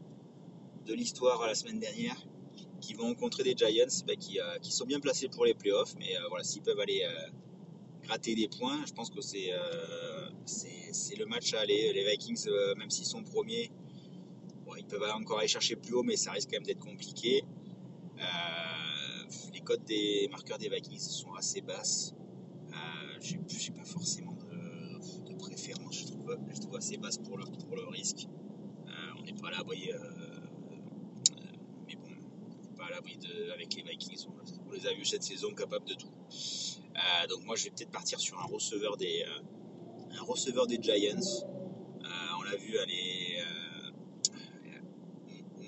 de 0.86 0.94
l'histoire 0.94 1.46
la 1.46 1.56
semaine 1.56 1.80
dernière 1.80 2.29
qui 2.90 2.96
vont 2.96 3.10
rencontrer 3.10 3.44
des 3.44 3.54
Giants 3.56 3.86
bah, 4.08 4.16
qui, 4.16 4.40
euh, 4.40 4.58
qui 4.64 4.72
sont 4.72 4.86
bien 4.86 5.00
placés 5.00 5.28
pour 5.28 5.46
les 5.46 5.54
playoffs, 5.54 5.94
mais 6.00 6.18
euh, 6.18 6.28
voilà, 6.30 6.44
s'ils 6.44 6.64
peuvent 6.64 6.80
aller 6.80 7.04
euh, 7.04 7.30
gratter 8.02 8.34
des 8.34 8.48
points, 8.48 8.84
je 8.88 8.94
pense 8.94 9.12
que 9.12 9.22
c'est 9.22 9.52
le 11.16 11.26
match 11.28 11.54
à 11.54 11.60
aller. 11.60 11.94
Les 11.94 12.04
Vikings, 12.10 12.50
même 12.80 12.90
s'ils 12.90 13.06
sont 13.06 13.22
premiers, 13.22 13.70
ils 14.76 14.86
peuvent 14.86 15.04
encore 15.14 15.38
aller 15.38 15.48
chercher 15.48 15.76
plus 15.76 15.94
haut, 15.94 16.02
mais 16.02 16.16
ça 16.16 16.32
risque 16.32 16.50
quand 16.50 16.58
même 16.58 16.66
d'être 16.66 16.84
compliqué. 16.84 17.44
Les 19.54 19.62
cotes 19.62 19.84
des 19.84 20.28
marqueurs 20.32 20.58
des 20.58 20.70
Vikings 20.70 20.98
sont 20.98 21.34
assez 21.36 21.62
basses. 21.62 22.16
Euh, 22.72 23.20
j'ai 23.22 23.72
pas 23.72 23.84
forcément 23.84 24.34
de, 24.34 25.36
préférence, 25.38 26.00
je 26.00 26.06
trouve, 26.08 26.38
je 26.50 26.78
assez 26.78 26.98
basse 26.98 27.20
pour 27.20 27.38
le, 27.38 27.46
pour 27.46 27.76
le 27.76 27.88
risque. 27.88 28.28
On 29.20 29.24
n'est 29.24 29.34
pas 29.34 29.52
là, 29.52 29.58
vous 29.60 29.66
voyez. 29.66 29.94
euh, 29.94 30.00
mais 31.88 31.96
bon, 31.96 32.10
pas 32.78 32.86
à 32.86 32.89
avec 33.54 33.74
les 33.76 33.84
Vikings, 33.84 34.26
on, 34.28 34.72
les 34.72 34.86
a 34.88 34.94
vus 34.94 35.06
cette 35.06 35.24
saison 35.24 35.54
capables 35.54 35.86
de 35.88 35.94
tout. 35.94 36.12
Euh, 36.96 37.28
donc 37.28 37.44
moi 37.46 37.56
je 37.56 37.66
vais 37.66 37.70
peut-être 37.72 37.92
partir 37.92 38.20
sur 38.20 38.40
un 38.40 38.46
receveur 38.46 38.98
des, 38.98 39.26
euh, 39.28 40.82
Giants. 40.82 41.20
Euh, 42.04 42.08
on 42.38 42.44
l'a 42.44 42.56
vu, 42.56 42.78
aller, 42.78 43.44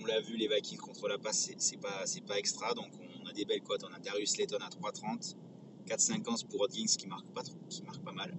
on, 0.01 0.05
l'a 0.05 0.19
vu 0.21 0.35
les 0.37 0.47
Vikings 0.47 0.77
contre 0.79 1.07
la 1.07 1.17
passe, 1.17 1.51
c'est- 1.57 1.77
pas, 1.77 2.37
extra, 2.37 2.73
donc 2.73 2.91
on 3.21 3.27
a 3.27 3.33
des 3.33 3.45
belles 3.45 3.61
cotes. 3.61 3.83
On 3.89 3.93
a 3.93 3.99
Darius 3.99 4.31
Slayton 4.31 4.57
à 4.61 4.69
3,30, 4.69 5.35
4,50 5.85 6.47
pour 6.47 6.61
Hodgins 6.61 6.85
qui 6.85 7.07
marque 7.07 7.27
pas, 7.27 7.43
trop- 7.43 7.57
qui 7.69 7.83
marque 7.83 8.03
pas 8.03 8.11
mal. 8.11 8.35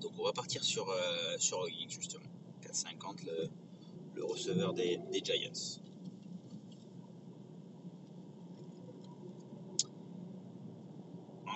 Donc 0.00 0.12
on 0.18 0.24
va 0.24 0.32
partir 0.32 0.64
sur, 0.64 0.92
sur 1.38 1.66
justement, 1.88 2.24
4,50 2.62 3.24
le, 3.26 3.48
le 4.14 4.24
receveur 4.24 4.72
des 4.74 4.98
Giants. 5.24 5.81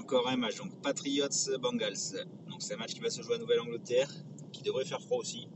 Encore 0.07 0.29
un 0.29 0.37
match, 0.37 0.59
donc 0.59 0.81
Patriots 0.83 1.59
Bengals. 1.59 2.29
Donc 2.49 2.63
c'est 2.63 2.75
un 2.75 2.77
match 2.77 2.95
qui 2.95 3.01
va 3.01 3.11
se 3.11 3.23
jouer 3.23 3.35
à 3.35 3.39
Nouvelle-Angleterre, 3.39 4.09
qui 4.53 4.63
devrait 4.63 4.85
faire 4.85 5.03
froid 5.03 5.19
aussi. 5.19 5.49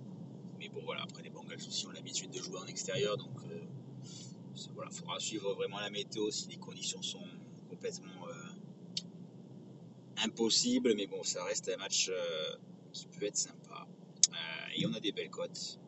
mais 0.59 0.69
bon, 0.69 0.83
voilà, 0.85 1.03
après 1.03 1.23
les 1.23 1.31
Bengals 1.31 1.65
aussi 1.69 1.87
ont 1.87 1.93
l'habitude 1.93 2.33
de 2.33 2.39
jouer 2.39 2.59
en 2.59 2.67
extérieur, 2.67 3.17
donc 3.17 3.31
voilà, 4.75 4.91
il 4.91 4.97
faudra 4.97 5.21
suivre 5.21 5.55
vraiment 5.55 5.79
la 5.79 5.91
météo 5.91 6.33
si 6.33 6.49
les 6.49 6.57
conditions 6.57 7.01
sont 7.01 7.23
complètement 7.69 8.27
impossibles, 10.25 10.95
mais 10.97 11.07
bon, 11.07 11.23
ça 11.23 11.45
reste 11.45 11.69
un 11.69 11.77
match 11.77 12.11
qui 12.93 13.07
peut 13.07 13.27
être 13.27 13.37
sympa. 13.37 13.87
et 14.77 14.85
on 14.85 14.93
a 14.95 14.99
des 14.99 15.13
belles 15.13 15.31
cotes. 15.31 15.79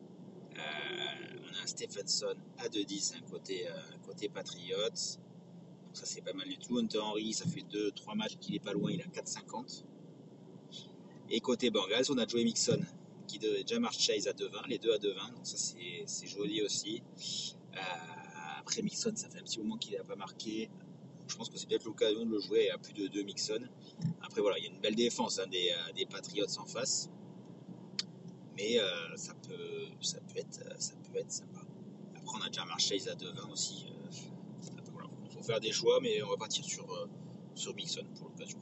on 0.55 1.53
a 1.53 1.63
un 1.63 1.67
Stephenson 1.67 2.37
à 2.59 2.69
2-10, 2.69 3.17
un 3.17 3.29
côté, 3.29 3.67
côté 4.05 4.29
Patriots. 4.29 5.19
Donc 5.93 5.99
ça 5.99 6.07
c'est 6.07 6.21
pas 6.21 6.33
mal 6.33 6.47
du 6.47 6.57
tout. 6.57 6.79
Hunter 6.79 6.97
Henry, 6.97 7.33
ça 7.33 7.45
fait 7.45 7.61
2-3 7.71 8.17
matchs 8.17 8.37
qu'il 8.39 8.55
est 8.55 8.59
pas 8.59 8.73
loin, 8.73 8.91
il 8.91 8.99
a 8.99 9.05
4,50. 9.05 9.83
Et 11.29 11.39
côté 11.39 11.69
Bengals, 11.69 12.05
on 12.09 12.17
a 12.17 12.25
Joey 12.25 12.45
Mixon 12.45 12.81
qui 13.27 13.37
de 13.37 13.59
Jamar 13.63 13.93
Chase 13.93 14.27
à 14.27 14.31
2,20, 14.31 14.69
les 14.69 14.79
deux 14.79 14.91
à 14.91 14.97
2,20. 14.97 15.35
Donc 15.35 15.45
ça 15.45 15.55
c'est 16.07 16.25
joli 16.27 16.63
aussi. 16.63 17.03
Euh, 17.75 17.79
après 18.57 18.81
Mixon, 18.81 19.11
ça 19.15 19.29
fait 19.29 19.37
un 19.37 19.43
petit 19.43 19.59
moment 19.59 19.77
qu'il 19.77 19.95
n'a 19.95 20.03
pas 20.03 20.15
marqué. 20.15 20.71
Je 21.27 21.35
pense 21.35 21.47
que 21.47 21.59
c'est 21.59 21.69
peut-être 21.69 21.85
l'occasion 21.85 22.25
de 22.25 22.31
le 22.31 22.39
jouer 22.39 22.71
à 22.71 22.79
plus 22.79 22.93
de 22.93 23.05
2 23.05 23.21
Mixon. 23.21 23.61
Après 24.23 24.41
voilà, 24.41 24.57
il 24.57 24.63
y 24.63 24.67
a 24.67 24.71
une 24.71 24.81
belle 24.81 24.95
défense 24.95 25.37
hein, 25.37 25.45
des, 25.45 25.69
euh, 25.69 25.93
des, 25.93 26.07
Patriots 26.07 26.57
en 26.57 26.65
face. 26.65 27.11
Mais 28.57 28.79
euh, 28.79 29.15
ça, 29.15 29.35
peut, 29.47 29.85
ça, 30.01 30.17
peut 30.21 30.39
être, 30.39 30.81
ça 30.81 30.95
peut 30.95 31.19
être 31.19 31.31
sympa. 31.31 31.61
Après 32.15 32.39
on 32.39 32.41
a 32.41 32.51
Jamar 32.51 32.79
Chase 32.79 33.07
à 33.07 33.13
2,20 33.13 33.51
aussi 33.51 33.93
faire 35.43 35.59
des 35.59 35.71
choix, 35.71 35.99
mais 36.01 36.21
on 36.23 36.29
va 36.29 36.37
partir 36.37 36.63
sur, 36.63 36.89
euh, 36.91 37.07
sur 37.53 37.75
Mixon 37.75 38.05
pour 38.15 38.29
l'occasion. 38.29 38.59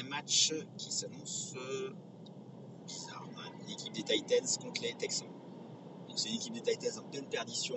Un 0.00 0.04
match 0.04 0.52
qui 0.78 0.90
s'annonce 0.90 1.54
euh, 1.56 1.90
bizarre. 2.86 3.28
A 3.36 3.86
une 3.86 3.92
des 3.92 4.02
Titans 4.02 4.46
contre 4.60 4.82
les 4.82 4.94
Texans. 4.94 5.28
Donc 6.08 6.18
c'est 6.18 6.30
une 6.30 6.36
équipe 6.36 6.54
des 6.54 6.62
Titans 6.62 7.04
en 7.04 7.08
pleine 7.08 7.28
perdition, 7.28 7.76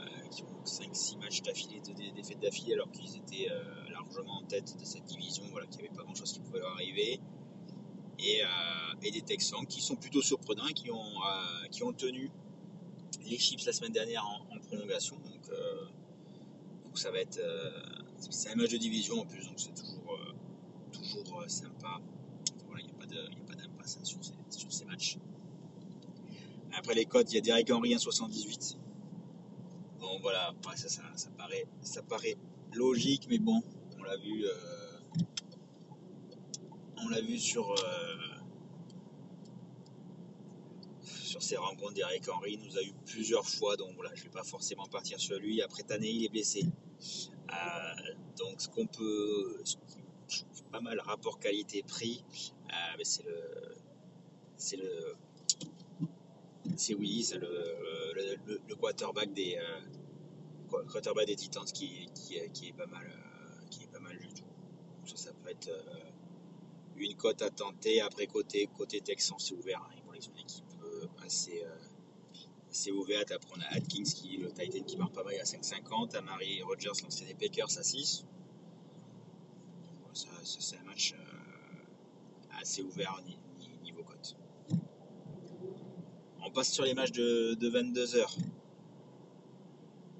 euh, 0.00 0.28
qui 0.30 0.44
ont 0.44 0.64
5-6 0.64 1.18
matchs 1.18 1.42
d'affilée, 1.42 1.80
de 1.80 2.14
défaites 2.14 2.40
d'affilée, 2.40 2.74
alors 2.74 2.90
qu'ils 2.90 3.16
étaient 3.16 3.48
largement 3.90 4.38
en 4.38 4.44
tête 4.44 4.78
de 4.78 4.84
cette 4.84 5.04
division, 5.04 5.44
voilà, 5.50 5.66
qu'il 5.66 5.80
n'y 5.80 5.88
avait 5.88 5.96
pas 5.96 6.04
grand 6.04 6.14
chose 6.14 6.32
qui 6.32 6.40
pouvait 6.40 6.60
leur 6.60 6.72
arriver. 6.72 7.20
Et, 8.18 8.40
et, 9.02 9.10
des 9.10 9.22
Texans 9.22 9.66
qui 9.66 9.80
sont 9.80 9.96
plutôt 9.96 10.22
surprenants 10.22 10.68
qui 10.68 10.90
ont, 10.92 11.14
qui 11.72 11.82
ont 11.82 11.92
tenu 11.92 12.30
les 13.24 13.38
Chips 13.38 13.64
la 13.66 13.72
semaine 13.72 13.92
dernière 13.92 14.26
en, 14.26 14.58
euh, 14.90 15.84
donc, 16.84 16.98
ça 16.98 17.10
va 17.10 17.18
être. 17.18 17.38
Euh, 17.38 17.70
c'est 18.30 18.50
un 18.50 18.54
match 18.54 18.70
de 18.70 18.76
division 18.76 19.20
en 19.20 19.26
plus, 19.26 19.46
donc 19.46 19.58
c'est 19.58 19.74
toujours, 19.74 20.14
euh, 20.14 20.32
toujours 20.92 21.44
sympa. 21.48 22.00
il 22.78 22.84
n'y 22.84 22.90
a 22.90 23.44
pas 23.46 23.54
d'impasse 23.54 23.98
hein, 24.00 24.04
sur, 24.04 24.20
sur, 24.50 24.72
ces 24.72 24.84
matchs. 24.84 25.18
Après 26.74 26.94
les 26.94 27.04
codes, 27.04 27.30
il 27.30 27.34
y 27.34 27.38
a 27.38 27.40
Derek 27.40 27.70
Henry 27.70 27.94
1,78. 27.94 28.76
Bon 30.00 30.18
voilà, 30.20 30.52
ça, 30.76 30.88
ça, 30.88 31.02
ça, 31.14 31.30
paraît, 31.30 31.66
ça 31.82 32.02
paraît 32.02 32.36
logique, 32.72 33.26
mais 33.28 33.38
bon, 33.38 33.62
on 33.98 34.02
l'a 34.04 34.16
vu. 34.16 34.44
on 36.98 37.08
l'a 37.08 37.20
vu 37.20 37.38
sur 37.38 37.74
ces 41.42 41.56
rencontres 41.56 41.94
d'Eric 41.94 42.28
Henry. 42.28 42.56
nous 42.58 42.78
a 42.78 42.82
eu 42.82 42.92
plusieurs 43.04 43.46
fois, 43.46 43.76
donc 43.76 43.94
voilà, 43.94 44.10
je 44.14 44.20
ne 44.20 44.24
vais 44.24 44.30
pas 44.30 44.44
forcément 44.44 44.86
partir 44.86 45.20
sur 45.20 45.38
lui. 45.38 45.60
Après 45.60 45.82
Taney, 45.82 46.10
il 46.10 46.24
est 46.24 46.28
blessé. 46.28 46.64
Euh, 47.52 48.14
donc 48.38 48.60
ce 48.60 48.68
qu'on 48.68 48.86
peut, 48.86 49.60
ce 49.64 49.76
qui 49.76 50.62
pas 50.70 50.80
mal 50.80 50.98
rapport 51.00 51.38
qualité-prix, 51.38 52.24
euh, 52.70 53.02
c'est 53.02 53.24
le, 53.24 53.74
c'est 54.56 54.76
le, 54.76 55.14
c'est 56.76 56.96
c'est 57.22 57.38
le, 57.38 58.58
le, 58.66 58.74
quarterback 58.76 59.34
des, 59.34 59.58
euh, 59.58 60.78
quarterback 60.90 61.26
des 61.26 61.36
Titans 61.36 61.64
qui, 61.64 62.08
qui, 62.14 62.36
est 62.36 62.72
pas 62.72 62.86
mal, 62.86 63.06
qui 63.70 63.82
est 63.82 63.92
pas 63.92 63.98
mal 63.98 64.16
du 64.18 64.28
tout. 64.28 64.44
Ça, 65.14 65.30
peut 65.44 65.50
être 65.50 65.70
une 66.96 67.14
cote 67.16 67.42
à 67.42 67.50
tenter. 67.50 68.00
Après 68.00 68.26
côté 68.26 68.66
côté 68.74 69.02
Texan, 69.02 69.38
c'est 69.38 69.54
ouvert. 69.54 69.86
Hein, 69.90 70.01
assez, 71.24 71.64
euh, 71.64 72.92
ouverte. 72.92 73.30
Après, 73.32 73.50
on 73.56 73.60
a 73.60 73.76
Atkins, 73.76 74.04
qui 74.04 74.36
le 74.38 74.50
Titan 74.50 74.82
qui 74.84 74.96
marque 74.96 75.12
pas 75.12 75.24
mal 75.24 75.34
à 75.34 75.44
5,50. 75.44 76.16
Amari 76.16 76.62
Rogers, 76.62 77.02
l'ancien 77.02 77.26
des 77.26 77.34
Packers, 77.34 77.78
à 77.78 77.82
6. 77.82 78.24
ça, 80.14 80.28
c'est 80.42 80.78
un 80.78 80.84
match 80.84 81.14
euh, 81.14 82.60
assez 82.60 82.82
ouvert 82.82 83.20
niveau 83.82 84.02
cote. 84.02 84.36
On 86.44 86.50
passe 86.50 86.72
sur 86.72 86.84
les 86.84 86.94
matchs 86.94 87.12
de, 87.12 87.56
22h. 87.60 88.38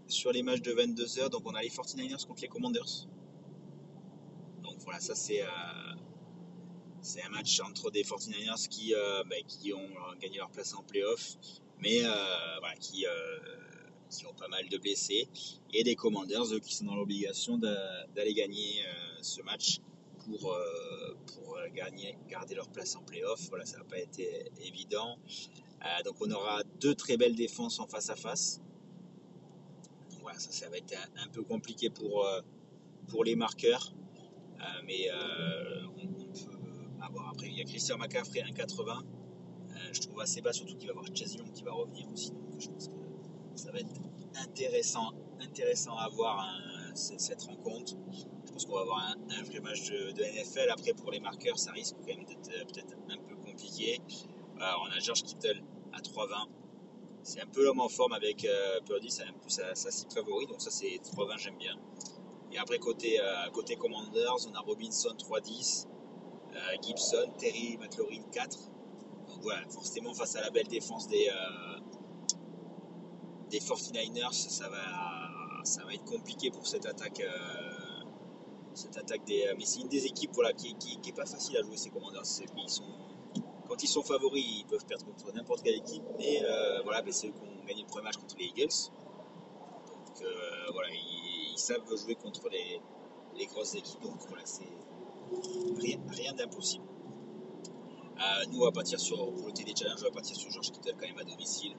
Sur 0.06 0.32
les 0.32 0.42
matchs 0.42 0.62
de 0.62 0.72
22h, 0.72 1.30
donc 1.30 1.42
on 1.46 1.54
a 1.54 1.62
les 1.62 1.68
49ers 1.68 2.26
contre 2.26 2.42
les 2.42 2.48
Commanders. 2.48 3.06
Donc 4.62 4.76
voilà, 4.80 5.00
ça 5.00 5.14
c'est. 5.14 5.42
Euh, 5.42 5.46
c'est 7.02 7.22
un 7.22 7.28
match 7.30 7.60
entre 7.60 7.90
des 7.90 8.04
49ers 8.04 8.68
qui, 8.68 8.94
euh, 8.94 9.24
bah, 9.24 9.36
qui 9.46 9.72
ont 9.72 9.90
gagné 10.20 10.38
leur 10.38 10.50
place 10.50 10.72
en 10.72 10.82
playoff, 10.84 11.36
mais 11.80 12.04
euh, 12.04 12.10
voilà, 12.60 12.76
qui, 12.76 13.04
euh, 13.06 13.38
qui, 14.08 14.24
ont 14.26 14.34
pas 14.34 14.48
mal 14.48 14.68
de 14.68 14.78
blessés, 14.78 15.28
et 15.74 15.82
des 15.82 15.96
Commanders 15.96 16.60
qui 16.62 16.74
sont 16.74 16.84
dans 16.84 16.94
l'obligation 16.94 17.58
d'aller 17.58 18.34
gagner 18.34 18.84
ce 19.20 19.42
match 19.42 19.80
pour, 20.24 20.56
pour 21.26 21.58
gagner, 21.74 22.16
garder 22.28 22.54
leur 22.54 22.68
place 22.68 22.94
en 22.94 23.02
playoff. 23.02 23.48
Voilà, 23.48 23.66
ça 23.66 23.78
n'a 23.78 23.84
pas 23.84 23.98
été 23.98 24.50
évident. 24.64 25.18
donc 26.04 26.14
on 26.20 26.30
aura 26.30 26.62
deux 26.80 26.94
très 26.94 27.16
belles 27.16 27.34
défenses 27.34 27.80
en 27.80 27.86
face 27.86 28.10
à 28.10 28.16
face. 28.16 28.60
voilà, 30.20 30.38
ça, 30.38 30.68
va 30.68 30.76
être 30.76 30.94
un, 31.16 31.28
peu 31.28 31.42
compliqué 31.42 31.90
pour, 31.90 32.28
pour 33.08 33.24
les 33.24 33.34
marqueurs. 33.34 33.92
mais 34.84 35.08
on, 35.96 36.01
peut 36.01 36.01
après, 37.32 37.48
il 37.48 37.58
y 37.58 37.60
a 37.60 37.64
Christian 37.64 37.98
McCaffrey 37.98 38.40
1,80. 38.40 38.90
Euh, 38.90 39.74
je 39.92 40.00
trouve 40.02 40.20
assez 40.20 40.40
bas, 40.40 40.52
surtout 40.52 40.76
qu'il 40.76 40.88
va 40.88 40.94
y 40.94 40.96
avoir 40.96 41.16
Chase 41.16 41.34
Young 41.34 41.50
qui 41.52 41.62
va 41.62 41.72
revenir 41.72 42.06
aussi. 42.12 42.30
Donc 42.30 42.60
je 42.60 42.68
pense 42.68 42.88
que 42.88 42.94
ça 43.54 43.72
va 43.72 43.78
être 43.80 43.94
intéressant, 44.36 45.12
intéressant 45.40 45.96
à 45.96 46.08
voir 46.08 46.40
hein, 46.40 46.92
cette 46.94 47.42
rencontre. 47.42 47.94
Je 48.46 48.52
pense 48.52 48.66
qu'on 48.66 48.74
va 48.74 48.82
avoir 48.82 49.16
un, 49.30 49.42
vrai 49.44 49.60
match 49.60 49.90
de, 49.90 50.22
NFL. 50.22 50.70
Après, 50.70 50.92
pour 50.92 51.10
les 51.10 51.20
marqueurs, 51.20 51.58
ça 51.58 51.72
risque 51.72 51.96
quand 52.00 52.14
même 52.14 52.24
d'être 52.24 52.50
euh, 52.50 52.64
peut-être 52.64 52.94
un 53.08 53.18
peu 53.18 53.36
compliqué. 53.36 54.00
on 54.58 54.90
a 54.90 54.98
George 55.00 55.22
Kittle 55.22 55.62
à 55.92 56.00
3,20. 56.00 56.48
C'est 57.22 57.40
un 57.40 57.46
peu 57.46 57.64
l'homme 57.64 57.80
en 57.80 57.88
forme 57.88 58.12
avec 58.12 58.44
euh, 58.44 58.80
Purdy, 58.84 59.10
c'est 59.10 59.22
un 59.22 59.32
peu 59.32 59.48
sa, 59.48 59.74
cible 59.74 60.12
favori. 60.12 60.46
Donc 60.46 60.60
ça, 60.60 60.70
c'est 60.70 61.00
3,20, 61.16 61.38
j'aime 61.38 61.56
bien. 61.56 61.78
Et 62.52 62.58
après, 62.58 62.78
côté, 62.78 63.18
côté 63.54 63.76
Commanders, 63.76 64.46
on 64.46 64.54
a 64.54 64.60
Robinson 64.60 65.14
3,10. 65.16 65.86
Euh, 66.54 66.76
Gibson, 66.82 67.32
Terry 67.38 67.78
McLaurin 67.78 68.22
4. 68.30 68.58
Donc 69.28 69.42
voilà, 69.42 69.66
forcément 69.70 70.12
face 70.12 70.36
à 70.36 70.42
la 70.42 70.50
belle 70.50 70.68
défense 70.68 71.08
des, 71.08 71.28
euh, 71.28 71.80
des 73.48 73.60
49ers, 73.60 74.32
ça 74.32 74.68
va, 74.68 75.64
ça 75.64 75.84
va 75.84 75.94
être 75.94 76.04
compliqué 76.04 76.50
pour 76.50 76.66
cette 76.66 76.86
attaque. 76.86 77.20
Euh, 77.20 78.04
cette 78.74 78.96
attaque 78.96 79.24
des, 79.24 79.52
mais 79.58 79.66
c'est 79.66 79.80
une 79.80 79.88
des 79.88 80.06
équipes 80.06 80.30
voilà, 80.32 80.54
qui, 80.54 80.74
qui, 80.76 81.12
pas 81.12 81.26
facile 81.26 81.58
à 81.58 81.62
jouer 81.62 81.76
ces 81.76 81.90
commandants. 81.90 82.22
Quand 83.68 83.82
ils 83.82 83.86
sont 83.86 84.02
favoris, 84.02 84.44
ils 84.60 84.64
peuvent 84.64 84.86
perdre 84.86 85.04
contre 85.04 85.30
n'importe 85.34 85.62
quelle 85.62 85.76
équipe, 85.76 86.02
mais 86.16 86.42
voilà, 86.82 87.02
c'est 87.10 87.28
eux 87.28 87.32
qui 87.32 87.42
ont 87.42 87.66
gagné 87.66 87.82
le 87.82 87.86
premier 87.86 88.04
match 88.04 88.16
contre 88.16 88.34
les 88.38 88.46
Eagles. 88.46 88.90
Donc 89.86 90.26
voilà, 90.72 90.88
ils, 90.90 91.58
savent 91.58 91.84
jouer 91.94 92.14
contre 92.14 92.48
les, 92.48 92.80
les 93.36 93.44
grosses 93.44 93.74
équipes. 93.74 94.00
Donc 94.00 94.26
voilà, 94.26 94.46
c'est 94.46 94.64
rien, 96.10 96.32
d'impossible. 96.34 96.84
Euh, 98.22 98.44
nous, 98.50 98.60
on 98.60 98.64
va 98.64 98.72
partir 98.72 99.00
sur, 99.00 99.16
pour 99.34 99.46
le 99.46 99.52
TD 99.52 99.72
Challenge, 99.76 99.98
on 100.00 100.04
va 100.04 100.10
partir 100.10 100.36
sur 100.36 100.50
George 100.50 100.70
Kittle 100.70 100.94
quand 100.98 101.06
même 101.06 101.18
à 101.18 101.24
domicile. 101.24 101.76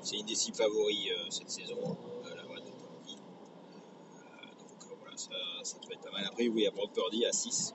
C'est 0.00 0.16
une 0.16 0.26
des 0.26 0.34
cibles 0.34 0.56
favoris 0.56 1.10
euh, 1.10 1.30
cette 1.30 1.50
saison, 1.50 1.78
euh, 1.78 2.34
la 2.34 2.44
voix 2.44 2.60
de 2.60 2.70
Purdy. 2.70 3.16
donc 4.58 4.98
voilà, 5.00 5.16
ça, 5.16 5.34
ça 5.62 5.78
peut 5.78 5.92
être 5.92 6.02
pas 6.02 6.12
mal. 6.12 6.24
Après, 6.26 6.48
oui, 6.48 6.66
a 6.66 6.70
Brock 6.70 6.92
Purdy 6.92 7.26
à 7.26 7.32
6. 7.32 7.74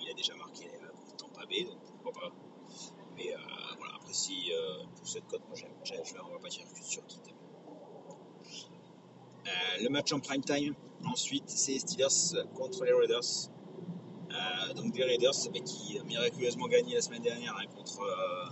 il 0.00 0.10
a 0.10 0.14
déjà 0.14 0.34
marqué 0.34 0.68
pour 1.06 1.16
Tampa 1.16 1.46
Bay, 1.46 1.64
donc 1.64 1.78
pourquoi 1.86 2.12
pas. 2.12 2.32
Mais 3.16 3.34
voilà, 3.78 3.94
après, 3.96 4.12
si 4.12 4.50
pour 4.96 5.06
cette 5.06 5.26
cote, 5.26 5.42
moi, 5.48 5.58
on 6.28 6.32
va 6.32 6.38
partir 6.38 6.66
sur 6.82 7.06
Kittle. 7.06 7.34
le 9.80 9.88
match 9.88 10.12
en 10.12 10.20
prime 10.20 10.42
time, 10.42 10.74
ensuite, 11.04 11.48
c'est 11.48 11.78
Steelers 11.78 12.46
contre 12.54 12.84
les 12.84 12.92
Raiders. 12.92 13.50
Euh, 14.42 14.74
donc 14.74 14.92
des 14.92 15.04
Raiders 15.04 15.32
qui 15.64 15.98
ont 16.00 16.04
miraculeusement 16.04 16.66
gagné 16.66 16.94
la 16.94 17.02
semaine 17.02 17.22
dernière 17.22 17.56
hein, 17.56 17.66
contre, 17.74 18.00
euh, 18.02 18.46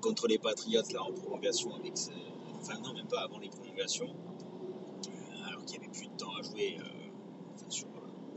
contre 0.00 0.26
les 0.28 0.38
Patriots 0.38 0.82
là, 0.92 1.02
en 1.02 1.12
prolongation 1.12 1.74
avec 1.74 1.94
enfin 2.60 2.78
non 2.80 2.92
même 2.94 3.08
pas 3.08 3.20
avant 3.20 3.38
les 3.38 3.48
prolongations 3.48 4.08
euh, 4.08 5.48
alors 5.48 5.64
qu'il 5.64 5.80
n'y 5.80 5.86
avait 5.86 5.94
plus 5.96 6.08
de 6.08 6.16
temps 6.16 6.34
à 6.38 6.42
jouer 6.42 6.78
sur 7.68 7.88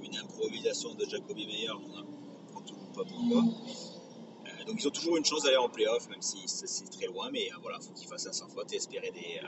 une 0.02 0.16
improvisation 0.16 0.94
de 0.96 1.06
Jacoby 1.06 1.46
Meyer 1.46 1.72
on 1.72 1.80
ne 1.80 2.04
comprend 2.04 2.62
toujours 2.62 2.92
pas 2.92 3.04
pourquoi. 3.04 3.44
Donc 4.68 4.76
ils 4.80 4.88
ont 4.88 4.92
toujours 4.92 5.18
une 5.18 5.26
chance 5.26 5.44
d'aller 5.44 5.58
en 5.58 5.70
playoff, 5.70 6.08
même 6.10 6.22
si 6.22 6.38
c'est 6.46 6.90
très 6.92 7.08
loin, 7.08 7.30
mais 7.32 7.52
euh, 7.52 7.56
voilà, 7.62 7.80
faut 7.80 7.94
qu'ils 7.94 8.08
fassent 8.08 8.28
un 8.28 8.32
sans 8.32 8.48
faute 8.48 8.72
et 8.74 8.76
espérer 8.76 9.10
des, 9.12 9.40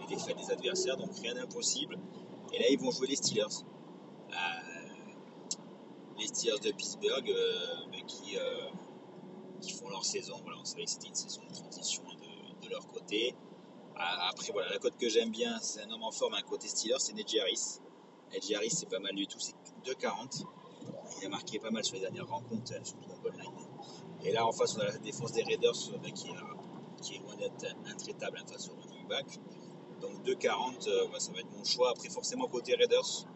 des 0.00 0.14
défaites 0.14 0.36
des 0.38 0.50
adversaires, 0.50 0.96
donc 0.96 1.10
rien 1.20 1.34
d'impossible. 1.34 1.98
Et 2.54 2.58
là, 2.58 2.64
ils 2.70 2.78
vont 2.78 2.90
jouer 2.90 3.08
les 3.08 3.16
Steelers. 3.16 3.64
Les 6.18 6.26
Steelers 6.26 6.58
de 6.60 6.72
Pittsburgh 6.72 7.32
qui, 8.06 8.36
qui, 9.60 9.72
font 9.72 9.88
leur 9.88 10.04
saison. 10.04 10.36
Voilà, 10.42 10.58
on 10.60 10.64
savait 10.64 10.84
que 10.84 10.90
c'était 10.90 11.08
une 11.08 11.14
saison 11.14 11.42
de 11.48 11.54
transition 11.54 12.02
de, 12.62 12.68
leur 12.68 12.86
côté. 12.88 13.34
Après, 13.96 14.52
voilà, 14.52 14.70
la 14.70 14.78
cote 14.78 14.96
que 14.96 15.08
j'aime 15.08 15.30
bien, 15.30 15.58
c'est 15.60 15.82
un 15.82 15.90
homme 15.90 16.02
en 16.02 16.10
forme, 16.10 16.34
un 16.34 16.42
côté 16.42 16.68
Steelers, 16.68 16.98
c'est 16.98 17.14
Nedji 17.14 17.40
Harris. 17.40 17.80
Nedji 18.32 18.54
Harris, 18.54 18.70
c'est 18.70 18.88
pas 18.88 18.98
mal 18.98 19.14
du 19.14 19.26
tout, 19.26 19.38
c'est 19.38 19.54
2,40. 19.84 20.44
Il 21.20 21.26
a 21.26 21.28
marqué 21.28 21.58
pas 21.58 21.70
mal 21.70 21.84
sur 21.84 21.94
les 21.94 22.00
dernières 22.00 22.28
rencontres, 22.28 22.72
euh, 22.72 22.84
surtout 22.84 23.10
en 23.10 23.18
goal 23.18 23.34
line. 23.36 23.50
Et 24.24 24.32
là, 24.32 24.46
en 24.46 24.52
face, 24.52 24.76
on 24.76 24.80
a 24.80 24.86
la 24.86 24.98
défense 24.98 25.32
des 25.32 25.42
Raiders 25.42 25.72
euh, 25.92 26.10
qui, 26.10 26.28
est, 26.28 27.02
qui 27.02 27.14
est 27.14 27.18
loin 27.18 27.36
d'être 27.36 27.64
intraitable 27.86 28.38
hein, 28.40 28.46
face 28.50 28.68
au 28.68 28.74
running 28.80 29.06
back. 29.08 29.26
Donc 30.00 30.22
2,40, 30.24 30.88
euh, 30.88 31.18
ça 31.18 31.32
va 31.32 31.40
être 31.40 31.50
mon 31.56 31.64
choix. 31.64 31.90
Après, 31.90 32.08
forcément, 32.08 32.48
côté 32.48 32.74
Raiders, 32.74 33.26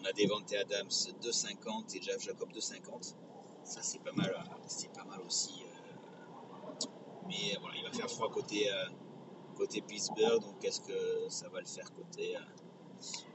on 0.00 0.04
a 0.04 0.12
Devante 0.12 0.52
Adams 0.54 0.88
2,50 0.88 1.96
et 1.96 2.02
Jeff 2.02 2.22
Jacob 2.22 2.50
2,50. 2.52 3.14
Ça, 3.64 3.82
c'est 3.82 4.02
pas 4.02 4.12
mal, 4.12 4.32
c'est 4.66 4.92
pas 4.92 5.04
mal 5.04 5.20
aussi. 5.26 5.62
mais 7.26 7.56
voilà, 7.60 7.76
il 7.76 7.84
va 7.84 7.92
faire 7.92 8.10
froid 8.10 8.30
côté 8.30 8.70
côté 9.58 9.80
Pittsburgh. 9.80 10.40
Donc, 10.40 10.64
est-ce 10.64 10.80
que 10.80 11.28
ça 11.28 11.48
va 11.48 11.60
le 11.60 11.66
faire 11.66 11.92
côté 11.92 12.36
euh, 12.36 12.40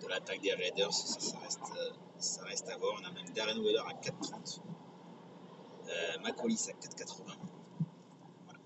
de 0.01 0.07
l'attaque 0.07 0.41
des 0.41 0.53
Raiders? 0.53 0.93
Ça, 0.93 1.37
reste, 1.39 1.59
euh, 1.77 1.91
ça 2.17 2.43
reste 2.45 2.69
à 2.69 2.77
voir. 2.77 2.93
On 3.01 3.05
a 3.05 3.11
même 3.11 3.29
Darren 3.35 3.61
Weller 3.61 3.83
à 3.85 3.93
4,30. 3.93 4.61
Euh, 5.89 6.25
à 6.25 6.31
4,80. 6.31 7.13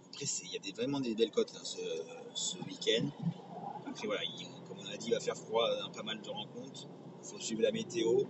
Après, 0.06 0.26
il 0.44 0.52
y 0.52 0.56
a 0.56 0.60
des, 0.60 0.72
vraiment 0.72 1.00
des 1.00 1.16
belles 1.16 1.32
cotes 1.32 1.54
hein, 1.56 1.64
ce, 2.34 2.58
week-end. 2.66 3.10
Après, 3.88 4.08
voilà, 4.08 4.22
comme 4.68 4.78
on 4.80 4.86
a 4.86 4.98
dit, 4.98 5.08
il 5.08 5.14
va 5.14 5.20
faire 5.20 5.36
froid 5.36 5.68
dans 5.82 5.92
pas 5.92 6.04
mal 6.04 6.22
de 6.22 6.30
rencontres. 6.30 6.88
Il 7.28 7.34
faut 7.34 7.40
suivre 7.40 7.62
la 7.62 7.72
météo. 7.72 8.22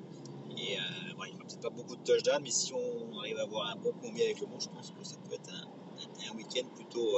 Et 0.57 0.73
il 0.73 1.07
n'y 1.07 1.13
aura 1.13 1.27
peut-être 1.45 1.61
pas 1.61 1.69
beaucoup 1.69 1.95
de 1.95 2.03
touchdowns, 2.03 2.41
mais 2.41 2.49
si 2.49 2.73
on 2.73 3.19
arrive 3.19 3.37
à 3.37 3.43
avoir 3.43 3.69
un 3.69 3.75
bon 3.75 3.91
combi 4.01 4.23
avec 4.23 4.41
le 4.41 4.47
monde, 4.47 4.61
je 4.61 4.69
pense 4.69 4.91
que 4.91 5.03
ça 5.03 5.17
peut 5.17 5.35
être 5.35 5.51
un, 5.51 6.35
week-end 6.35 6.67
plutôt, 6.75 7.15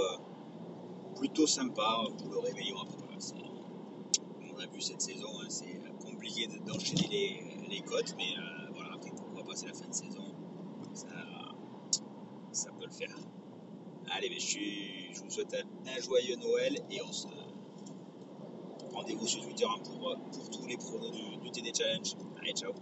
plutôt 1.15 1.47
sympa 1.47 2.03
pour 2.17 2.33
le 2.33 2.39
réveillon. 2.39 2.75
Comme 2.85 4.53
on 4.55 4.59
a 4.59 4.67
vu 4.67 4.81
cette 4.81 5.01
saison, 5.01 5.29
hein, 5.41 5.47
c'est 5.49 5.79
compliqué 6.03 6.47
d'enchaîner 6.65 7.07
les, 7.09 7.67
les 7.69 7.81
cotes, 7.81 8.15
mais 8.17 8.33
euh, 8.37 8.71
voilà, 8.73 8.93
après, 8.93 9.11
pourquoi 9.11 9.43
passer 9.43 9.67
la 9.67 9.73
fin 9.73 9.87
de 9.87 9.93
saison, 9.93 10.25
ça, 12.51 12.71
peut 12.71 12.85
le 12.85 12.91
faire. 12.91 13.15
Allez, 14.11 14.37
je, 14.39 15.21
vous 15.21 15.29
souhaite 15.29 15.55
un, 15.85 16.01
joyeux 16.01 16.35
Noël 16.35 16.79
et 16.89 17.01
on 17.01 17.11
se 17.11 17.27
rendez-vous 18.99 19.27
sur 19.27 19.41
Twitter 19.41 19.65
hein, 19.65 19.79
pour, 19.83 20.17
pour 20.31 20.49
tous 20.49 20.67
les 20.67 20.77
pronos 20.77 21.11
du, 21.11 21.37
du 21.37 21.51
TD 21.51 21.71
Challenge. 21.73 22.15
Allez, 22.41 22.53
ciao 22.53 22.73